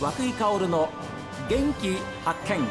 [0.00, 0.88] 和久井薫の
[1.46, 2.66] 元気発見。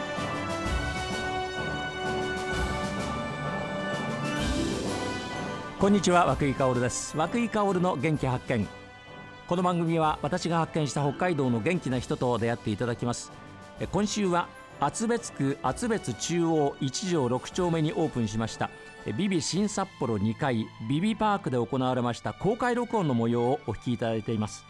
[5.80, 7.16] こんにちは和久井薫です。
[7.16, 8.68] 和久井薫の元気発見。
[9.48, 13.32] この番組は私が発見した北海道の元気な人と出会っていただきます。
[13.92, 14.48] 今週は
[14.80, 18.72] 厚別区厚別中央1条6丁目にオープンしました
[19.18, 24.66] ビビ新札幌2階ビビパークで行われました公開録音の模様をお聞きいただいています。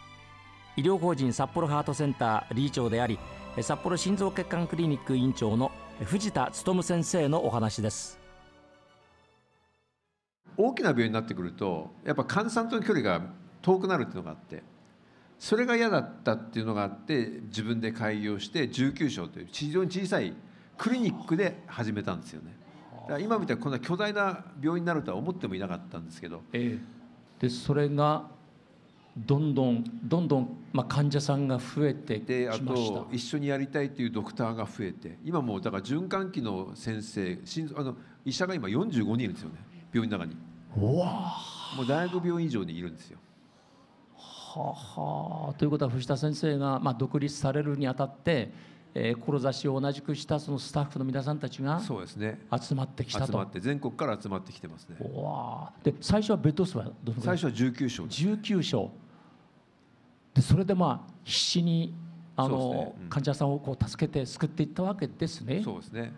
[0.80, 3.20] 医療法人札幌ハートセンター理事長であり
[3.60, 5.74] 札幌心臓血管クリニック院長の
[6.06, 8.18] 藤田勉先生のお話です。
[10.56, 13.26] 大きな病院になってくるとやっぱ患者さんとの距離が
[13.62, 14.64] 遠くなるっていうのがあって
[15.38, 20.34] それが嫌だったっていうのがあって自分で開業して19床という非常に小さい
[20.78, 22.56] クリニックで始めたんですよね。
[23.02, 28.39] だから今みたいにこんな巨大な病院になるとは思ってもいなかったんですけど、ええ、でそれが
[29.18, 37.38] どんどんどんどん、まあ、患者さんが増えてであと一緒にやりたいというドクターが増えて今もだから循環器の先生
[37.76, 39.56] あの医者が今45人いるんですよね
[39.94, 40.38] 病院の中に。
[40.78, 41.36] わ
[41.76, 43.18] もう大学病院以上にいるんですよ。
[44.16, 48.52] ははということは藤田先生が、まあ、独立されるにあたって、
[48.96, 52.40] えー、志を同じくしたそのスタッフの皆さんたちがそうですね。
[52.60, 53.26] 集まってきたと。
[53.28, 54.98] 集まって全国から集まってきてますね。
[55.00, 57.38] わで最初はベッド数はどのくらい？
[57.38, 58.92] 最初は19床19床
[60.34, 61.94] でそれでまあ必死に
[62.36, 62.96] あの、ね。
[63.04, 65.62] うん、患者さんをこう助けて救っていったわけですね。
[65.64, 66.14] そうですね。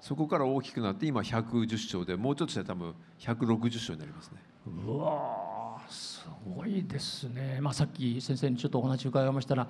[0.00, 4.38] そこから大きくなって今110床でもうちょっとしたら多分160床になりますね。
[4.86, 6.26] うわす
[6.56, 9.66] ごいですね、まあ、さっき先生にちょっとお話伺いましたら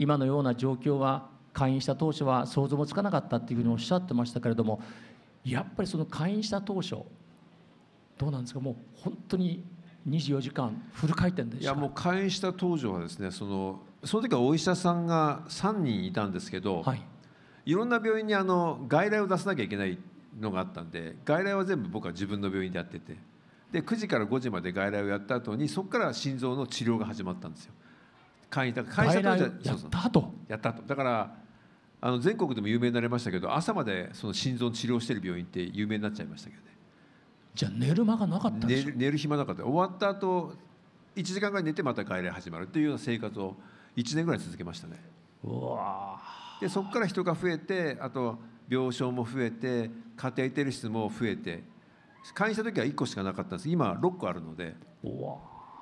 [0.00, 4.80] 今のような状況は開院した当初は想像もつかなかったっていうふうにおっしゃってましたけれども
[5.44, 6.96] やっぱりその開院した当初
[8.16, 8.60] どうなんですか？
[8.60, 9.62] もう本当に
[10.08, 17.02] 24時間フル回転でいやもう開院した当時はですねそのその時はお医者さんが3人いたんですけど、はい、
[17.66, 19.98] いろんな病院にあの外来を出さなきゃいけない
[20.40, 23.18] のがあったんで外来は全部僕は自分の病院でやってて
[23.70, 27.74] で9時から5時まで外来をやった後にそこから心臓の治療が始まったんですよ。
[28.50, 29.50] 会員会社とやっ
[29.90, 31.34] た後やった後だから
[32.02, 36.68] あの全国でも有名になりましたけど朝までその心臓の治療してる病院って有名になっちゃいましたけどね。
[37.54, 39.64] じゃあ寝る間がなかった寝る寝る暇なかった。
[39.64, 40.54] 終わった後
[41.14, 43.56] 1時間ぐらい寝てまた外来始まるっていうような生活を
[43.96, 44.98] 1年ぐらい続けましたね。
[46.60, 48.38] でそこから人が増えてあと
[48.68, 51.64] 病床も増えて家庭テレ室も増えて
[52.34, 53.68] 会員した時は1個しかなかったんです。
[53.68, 54.74] 今6個あるので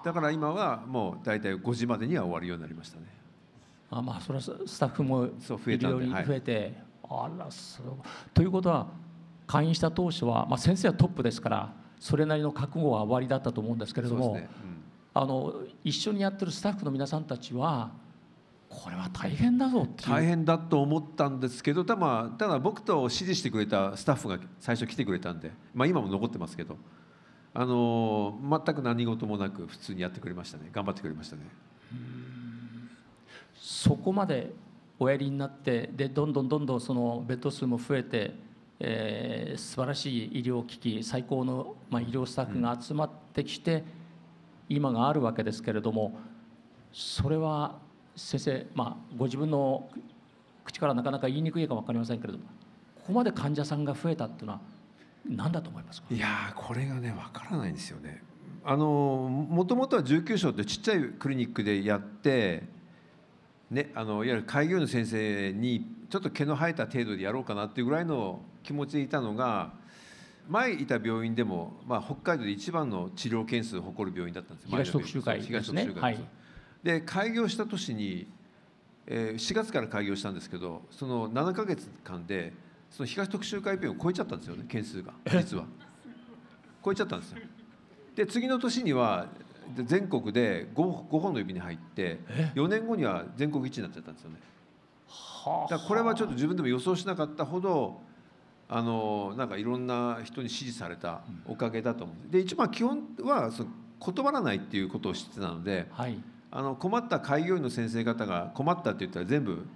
[0.09, 3.05] だから今はもう大体5時までには終わるようになりましたね。
[3.91, 7.87] あまあそれはスタッフもそう増えたんで増えて、はい、あらそう
[8.33, 8.87] ということは
[9.47, 14.49] 会員した当初は、まあ、先生はトップですからそれなりの覚悟は終わりだったと思うんですけれども、ね。
[15.15, 15.53] うん、あの
[15.85, 17.91] 一緒にやってるスタッフの皆さんたちは
[18.71, 26.79] これは大変だぞ大変だと思ったんですけどただただ僕と指示してくれたスタッフが最初来てくれたんで、まあ、今も残ってますけど
[27.55, 31.43] あの全く何事もなく普通にやってくれましたね頑張ってくれましたね。
[33.55, 34.53] そこまで
[34.99, 38.35] おやりになってでどんどんどんどんそのベッド数も増えて、
[38.81, 43.83] えー、素晴らしい医療機器最高の、まあ、医療スタッフが集まってきて、うん、
[44.69, 46.19] 今があるわけですけれども
[46.93, 47.79] それは
[48.17, 49.89] 先生、まあ、ご自分の
[50.65, 52.45] 口からなかなか言いにくいか分かりませんけれども
[52.97, 54.61] ここまで患者さんが増えたっていうのは
[55.29, 56.07] 何だと思いますか？
[56.11, 58.23] いやこれがね分からないんですよね。
[58.65, 62.65] あのもともとは19床ってちっちゃいクリニックでやって、
[63.71, 69.73] ね、あのいわゆる開業医の先生にちょっと毛の生えた程度でやろうかなっていうぐらいの気持ちでいたのが
[70.49, 75.91] 前いた病院でも、まあ、北海道で一番の治療件数を誇る病院だったんです東特集会ですね。
[75.99, 76.19] はい。
[76.83, 78.31] で開業した年に、
[79.07, 82.53] えー、4月から開業したんですけどその7か月間で
[82.91, 85.13] その東特集会病院を超えちゃったんですよね件数が。
[85.27, 85.65] 実は。
[86.85, 87.39] 超えちゃったんですよ。
[88.15, 89.29] で次の年には
[89.85, 92.19] 全国で 5, 5本の指に入って
[92.55, 94.37] 4年後には全国一になっちゃったんですよね。
[95.71, 98.01] だこれはちょっと自分でも予想しなかったほど
[98.69, 106.19] あのなんかいろんな人に支持されたおかげだと思うで一番基本はその断らないっていうことを知ってたので、はい、
[106.51, 109.67] あの困った開業医の先生方が困ったって言ったら全部、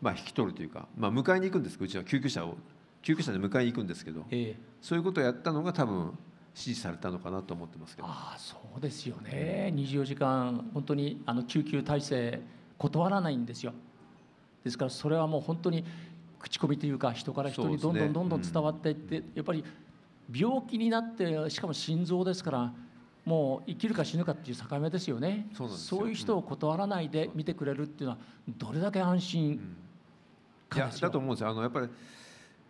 [0.00, 2.56] まあ、引き取るというか、まあ、迎えに行くんですうちは救急車を
[3.02, 6.18] 救急車で迎えに行くんですけど、えそういうことをやったのが多分
[6.54, 8.08] 支持されたのかなと思ってますけど。
[8.08, 9.72] ああそうですよね。
[9.76, 12.40] 24時間本当にあの救急体制
[12.78, 13.72] 断らないんですよ。
[14.64, 15.84] ですからそれはもう本当に
[16.40, 19.64] 口コミというか人から人にどんどんどんどん伝わっていって、ねうん、やっぱり
[20.34, 22.72] 病気になってしかも心臓ですから
[23.24, 25.48] もう生きるか死ぬかっていう境目ですよね。
[25.52, 28.18] そういう人を断らないで見てくれるっていうのは
[28.48, 29.64] どれだけ安心いか
[30.70, 31.50] ですよやだと思うんですよ。
[31.50, 31.88] あのやっぱり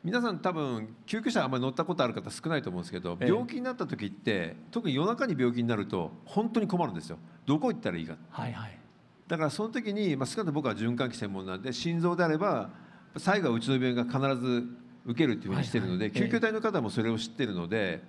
[0.05, 3.29] 皆さん多分救急車あんまり乗ったことある方少ないと思うんですけどええ。
[3.29, 7.19] 病気になった時って特に夜中に病気になると本当に困るんですよ。
[7.47, 8.79] どこ行ったらいいかはいはい。
[9.27, 12.71] だからその時に、まあ、少なくとも僕は循環器専門なんで心臓であれば
[13.17, 14.67] 最後はうちの病院が必ず
[15.05, 16.21] 受けるっていうふうにしてるので、はいはい。
[16.23, 18.03] 救急隊の方もそれを知ってるので、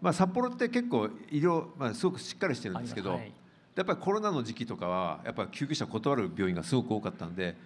[0.00, 3.32] まあ、札幌って結構医療、まあ、すごくしっかりしてるんですけど、はい。
[3.74, 7.56] やっぱりコロナの時期とかはやっぱり救急車断る病院がすごく多かったんで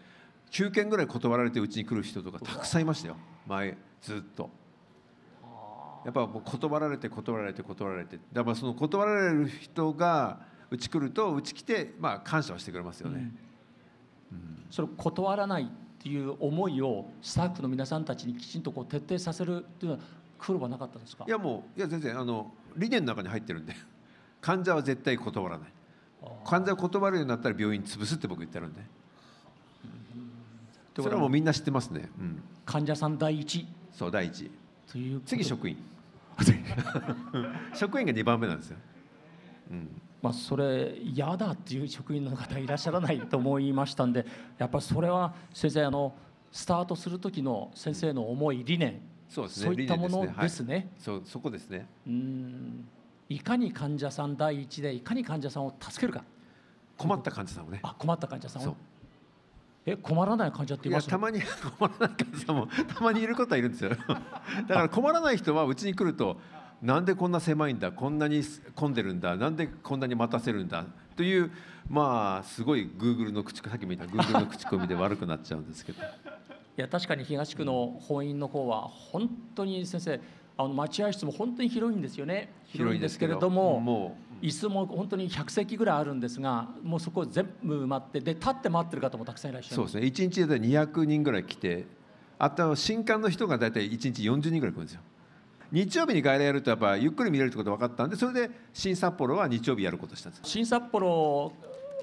[0.54, 3.16] 9件ぐらい断られてうちに来る人とかたくさんいましたよ。
[3.46, 4.48] 前ずっと。
[6.04, 8.20] やっぱもう断られて断られて断られて。
[8.32, 10.38] だからその断られる人が
[10.70, 13.32] うち来るとうち来てまあ感謝をしてくれますよね。
[14.70, 15.66] それを断らないっ
[15.98, 20.04] ていう思いをスタッフの皆さんたちにきちんとこう徹底させるっていうのは
[20.38, 21.24] 苦労はなかったですか？
[21.26, 23.74] いやもういや全然あの理念の中に入ってるんで。
[24.40, 25.72] 患者は絶対断らない。
[26.44, 28.80] 患者を断るようになったら病院潰すって僕言ってるんで
[31.02, 33.66] それはもうみんな知ってますね、うん、患者さん第一。
[33.92, 34.50] そう第一。
[34.90, 35.76] という次職員。
[37.74, 38.76] 職員が2番目なんですよ、
[39.70, 39.88] うん、
[40.20, 44.26] まあ、それ嫌だっていう職員の方いらっしゃらないと思いましたんで
[44.58, 46.12] やっぱりそれは先生あの
[46.50, 49.00] スタートする時の先生の思い理念。
[49.28, 49.66] そうですね。
[49.66, 50.74] そういったものですね。
[50.74, 50.88] はい。
[50.98, 51.88] そうそこですね。
[52.06, 52.88] うん。
[53.28, 56.22] いかに患者さん第一でいかに患者さんを助けるか。
[56.96, 57.80] 困った患者さんをね。
[57.82, 58.76] あ困った患者さんを
[59.86, 61.04] え困らない患者っていいます？
[61.06, 61.40] やたまに
[61.78, 63.90] 困らない患者もたまにいることはいるんですよ。
[64.68, 66.38] だから困らない人はうちに来ると
[66.82, 67.92] なんでこんな狭いんだ？
[67.92, 68.42] こんなに
[68.74, 69.36] 混んでるんだ？
[69.36, 70.84] なんでこんなに待たせるんだ？
[71.16, 71.50] という
[71.88, 76.02] まあすごいグーグルの口さっき見たグーグルの口コミで悪くなっちゃうんですけど。
[76.76, 80.20] いや確かに東区の本院の方は本当に先生
[80.56, 82.52] あの待合室も本当に広いんですよね。
[82.66, 90.28] 広いんですけれどもも椅子も本当に100席ぐらいあるんですがもうそこ全部埋まってで立って待ってる方もたくさんいらっしゃるうそうですね。
[90.28, 91.86] 1日で200人ぐらい来て
[92.38, 95.00] あと新刊の人が大体1日40人ぐらい来るんですよ。
[95.72, 100.42] 日曜日に外来やるとやっぱゆっくり見れるってことが分かったんでそれで新札幌は日曜日やることにしたんです。
[100.44, 101.50] 新札幌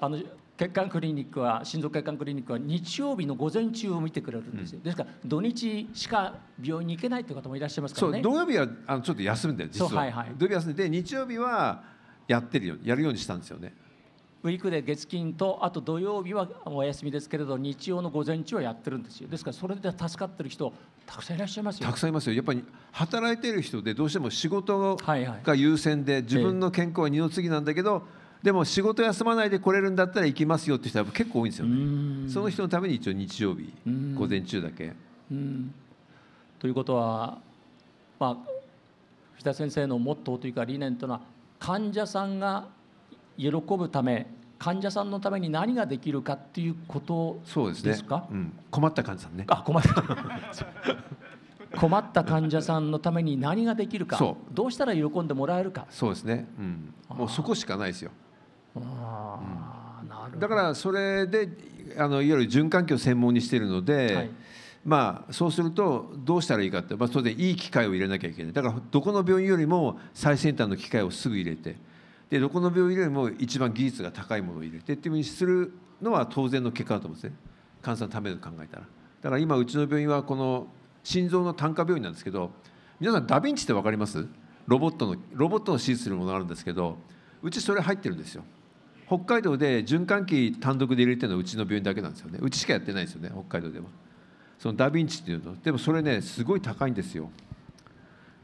[0.01, 0.17] あの
[0.57, 10.31] 血管クリニックは心臓血管クリニックは日曜日の午前中を見てくれるんですよ、ですから土日しか病院に行けないという方もいらっしゃいますかそうらね土曜日はあのちょっと休んでる実は、そうはいはい。
[10.37, 11.83] 土曜日休んで日曜日は
[12.27, 12.75] やってるよ。
[12.83, 13.73] やるようにしたんですよね。
[14.43, 19.27] ウィークで月金とあと土曜日はお休みですけれど日曜の午前中はやってるんですよ。
[19.27, 20.73] ですからそれで助かってる人
[21.05, 21.85] たくさんいらっしゃいますよ。
[21.87, 22.33] たくさんいますよ。
[22.35, 25.39] やっぱり働いてる人でどうしても仕事はいはい。
[25.43, 28.03] が優先で自分の健康は二の次なんだけど、
[28.41, 34.93] でも仕事休まないで来れるんだったら行きますよって人は結構多いんですようねその人のために一応日曜日うん午前中だけ。
[35.31, 35.73] うん。
[36.57, 37.37] ということは、
[38.19, 38.37] まあ、
[39.33, 41.21] 藤田先生のモットーというか理念というのは
[41.61, 42.69] 患者さんが
[43.37, 44.25] 喜ぶため
[44.57, 49.45] 患者さんのために何ができるかっていうことそうですかうん、困った患者さんね。
[49.47, 50.03] あ困った。
[51.79, 55.85] 困った患者さんのために何ができるかそどうしたら喜んでもらえるか。
[55.89, 58.11] そうですね、うん、もうそこしかないですよ。
[58.75, 60.39] あーなるほど。
[60.39, 61.49] だからそれで
[61.97, 64.29] あのいわゆる循環器を専門にしているので、はい
[64.83, 68.53] まあそうするとどうしたらいいかって、まあ、当然いい機械を入れなきゃいけない。
[68.53, 71.75] だからどこの病院よりも最先端の機械をすぐ入れて
[72.29, 77.37] でどこの病院よりも一番技術が高いものを入れてっていうふうにするのは当然の結果だと思うんですね。
[77.81, 78.83] 患者さんのためを考えたら。
[79.21, 80.67] だから今うちの病院はこの
[81.03, 82.51] 心臓の単科病院なんですけど
[82.99, 84.25] 皆さんダヴィンチって分かります？
[84.67, 86.97] ロボットのロボットの手術するものがあるんですけど
[87.41, 88.43] うちそれ入ってるんですよ。
[89.07, 92.39] 北海道で循環器単独で入れてるのはうちの病院だけなんですよね。
[92.41, 93.85] うちしかやってないですよね北海道では
[94.61, 97.31] そのダヴィンチっていうのでもそれねすごい高いんですよ。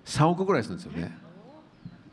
[0.06, 1.16] 3億ぐらいするんですよね。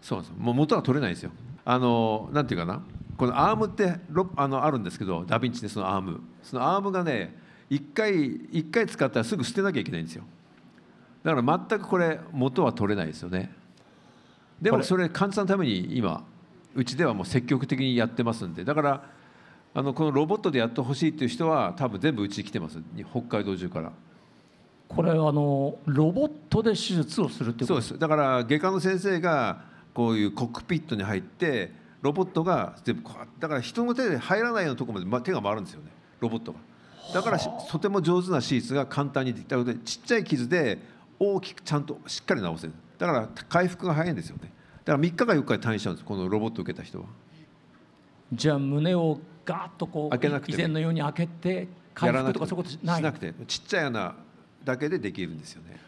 [0.03, 0.45] そうなんですよ。
[0.45, 1.31] もう元は取れないですよ。
[1.65, 2.83] あのなんていうかな。
[3.17, 6.21] このアームってロあのあるんですけどダヴィンチでそのアーム。
[6.43, 7.35] そのアームがね
[7.71, 10.25] 1回一回使ったらすぐ捨てなきゃいけないんですよ。
[11.23, 13.55] だから全くこれ元は取れないですよね。
[14.61, 16.27] でもそれ患者さんのために今
[16.75, 18.67] うちではもう積極的にやってますんで。
[18.67, 19.05] だから
[19.77, 22.79] あのこのロボットでやってほしいっていう人は多分全部うちに来てます。
[23.11, 23.93] 北海道中から。
[24.89, 27.75] これあのロボットで手術をするってこと？
[27.77, 27.99] です。
[27.99, 33.03] だから外科の先生がこういうコックピットに入ってロボットが全部
[33.41, 35.91] だから人の手で入らないようなところまでま手が回るんですよね。
[36.21, 36.59] ロボットが。
[37.13, 40.79] だからしとても上手な手術が簡単にできたのでちっちゃい傷で
[41.19, 42.75] 大きくちゃんとしっかり治せる。
[42.97, 44.53] だから回復が早いんですよね。
[44.85, 47.07] だから3日か4日で退院しちゃうんですこのロボットを受けた人は。
[48.33, 52.97] じゃあ胸をガーッとこう開けなくても以前のように開けて回復とかそういうことしない。
[52.99, 53.33] しなくて。
[53.47, 54.15] ちっちゃい穴
[54.65, 55.79] だけでできるんですよね。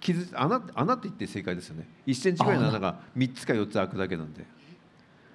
[0.00, 1.88] 傷穴穴って言って正解ですよね。
[2.06, 2.80] 1センチぐらいの穴。
[2.80, 4.44] が3つか4つ開くだけなんで。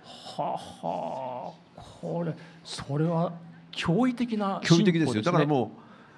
[0.03, 1.81] はあはあ。
[2.01, 3.33] これそれは
[3.71, 5.69] 驚異的な驚異的ですよ、だからもう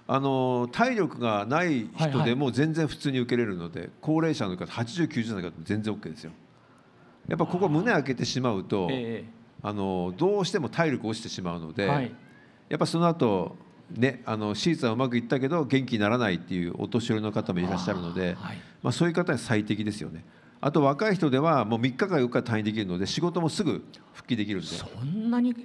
[0.08, 2.12] あの体力がないはいはい。
[2.12, 6.32] 人でも全然普通に受けれるので、高齢者の方80、90歳の方全然 OK ですよ。
[7.28, 9.24] やっぱここ胸開けてしまうとえ
[9.63, 12.13] あのどうしても体力落ちてしまうので、えはい。
[12.70, 13.55] やっぱその後
[13.89, 18.58] ねあの手術はうまくいったけど元気にならないっていうお年寄りの方もいらっしゃるのではい。
[18.84, 20.25] まあ、そういう方に最適ですよね。
[20.60, 24.67] あと若い人ではもう3日か4日退院できるので仕事もすぐ復帰できるんで。
[24.67, 25.55] そんなに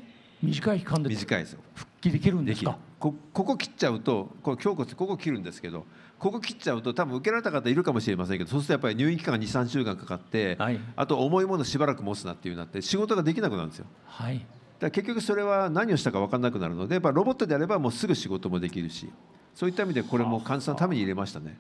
[0.43, 1.09] 短い期間で。
[1.09, 1.61] 短いですよ
[1.99, 5.85] 復帰できるんでですかこここ切っちゃうとこの胸骨ここ切るんですけど
[6.19, 10.81] ここ切っちゃうと多分受けられた方いるかもしれませんけどそうするとやっぱり入院期間が23週間かかって、はい。
[10.97, 13.87] あと重いものしばらく持つなっていうなって仕事ができなくなるんですよ。
[14.07, 14.45] はい。
[14.81, 19.11] だ結局それは何をしたか分からなくなるのでやっぱロボットであればもうすぐ仕事もできるし
[19.55, 21.59] そういった意味でこれも患者さんのために入れましたね。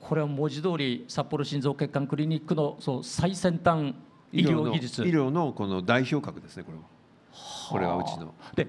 [0.00, 3.94] これは文字通り札幌心臓血管クリニックのそう最先端
[4.32, 5.02] 医療技術。
[5.04, 6.84] 医療のこの代表格ですねこれは。
[7.70, 8.34] これはうちの。
[8.54, 8.66] で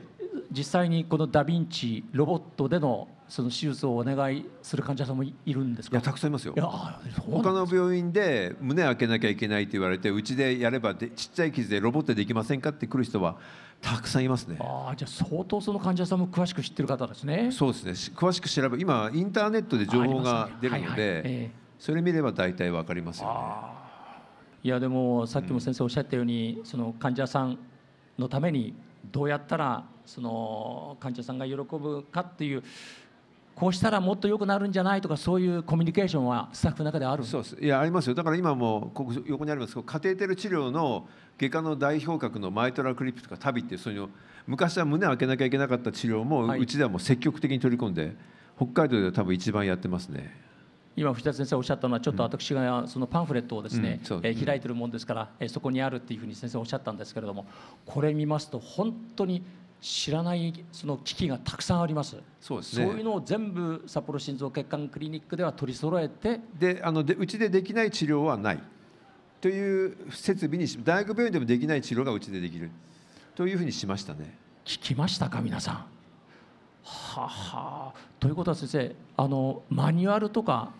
[0.55, 5.97] 実際にこのダ・ヴィンチロボットでのその手術をお願いする患者さんもいいるんですか？
[5.97, 6.53] いやたくさんいますよ。
[6.55, 13.37] 他の病院で胸開けなきゃいけないって言われてうちでやればでちっちゃい傷でロボットでできませんかって来る人は
[13.81, 14.57] たくさんいますね。
[14.59, 17.49] ああじゃあ相当その患者さんも詳しく知ってる方ですね。
[17.51, 17.95] そうですね。
[17.95, 21.03] し詳しく調べ今インターネットで情報が出るのありますね。
[21.03, 21.51] はいはいでええ。
[21.79, 23.33] それ見れば大体わかりますよね。
[24.63, 27.57] いやでもさっきも先生おっしゃったように、その患者さん
[28.17, 28.73] のために
[29.11, 32.63] どうやったらその患者さんが喜ぶかっていう
[33.55, 37.23] こうしたらもっと良くなるんじゃないとかそういうコミュニケーションはスタッフの中である？
[37.23, 37.57] そうです。
[37.61, 38.15] いやありますよ。
[38.15, 41.07] だから今もここ横にありますけどカテーテル治療の
[41.37, 44.09] 外科の代表格のマイトラクリップとかタビっていうそういうの
[44.47, 46.59] 昔は胸開けなきゃいけなかった治療も、はい。
[46.59, 48.15] うちではもう積極的に取り込んで
[48.57, 50.35] 北海道では多分一番やってますね
[50.95, 57.45] 今藤田先生おっしゃったのはちょっと私がそのパンフレットをですねえー開いてるもんですからえーそこにあるっていうふうに先生おっしゃったんですけれども
[57.85, 59.43] これ見ますと本当に
[59.81, 62.15] 知らないその機器がたくさんあります。
[62.39, 62.85] そうですね。
[62.85, 66.39] そういうのを全部札幌心臓血管クリニックでは取り揃えて。
[66.57, 68.63] であのでうちでできない治療はない。
[69.41, 72.71] という設備にし大学病院でもできない治療がうちでできる
[73.35, 74.37] というふうにしましたね。
[74.63, 75.75] 聞きましたか皆さん。
[75.75, 75.85] は
[77.17, 77.29] あは
[77.89, 77.93] あ。
[78.21, 80.71] ということは先生あのマニュアルとか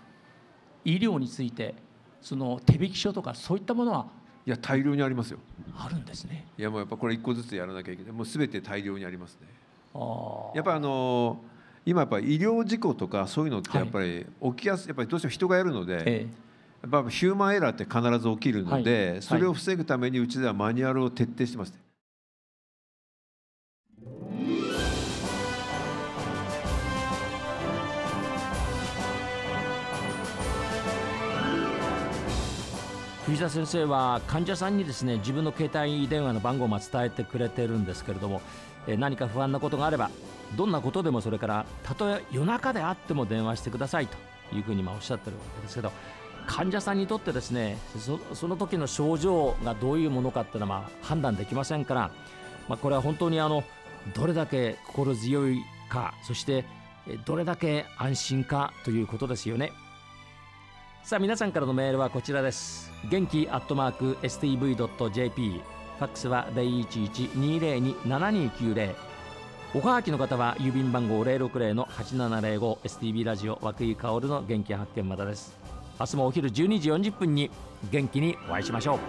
[0.85, 1.75] 医療について
[2.21, 4.07] その手引き書とかそういったものは
[4.45, 5.39] いや大量にありますよ。
[5.77, 6.45] あるんですね。
[6.57, 8.11] いやもうやっぱこれ一個ずつやらなきゃいけない。
[8.11, 9.47] もう全て大量にありますね。
[9.95, 11.39] あやっぱりあの
[11.85, 16.27] 今やっぱり医療事故とかそういうのってやっぱり起きやすいやっぱりどうしても人がやるので、え
[16.81, 19.21] やっぱヒューマンエラーって必ず起きるので、はい。
[19.21, 21.73] それを防ぐためにうちではマニュアルを徹底してます、
[33.25, 38.41] 藤田先生は患者さんにですね自分の携帯電話の番号も伝えてくれてるんですけれども
[38.85, 40.11] え何か不安なことがあれば
[40.57, 44.17] どんなことでもそれからたとえ夜中であっても電話してくださいと
[44.53, 45.93] いうふうにまおっしゃってるわけですけど
[46.47, 52.11] 患者さんにとってですねそその時の症状がどういうものかっていうのはま判断できませんから、
[52.67, 53.63] まあ、これは本当にあの
[54.13, 56.65] どれだけ心強いかそして
[57.23, 59.71] どれだけ安心かということですよね。
[61.03, 62.89] さあ皆さんからのメールはこちらです。
[63.09, 68.95] 元気アットマーク STV.jp ファックスは011-202-7290
[69.75, 75.53] おはがきの方は郵便番号060-8705 STB ラジオ和久井薫の元気発見まだです。
[75.99, 77.51] 明日もお昼12時40分に
[77.91, 78.99] 元気にお会いしましょう。